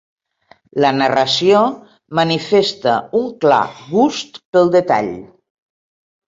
La 0.85 0.89
narració 1.01 1.59
manifesta 2.19 2.95
un 3.21 3.29
clar 3.45 3.61
gust 3.91 4.41
pel 4.57 4.73
detall. 4.79 5.13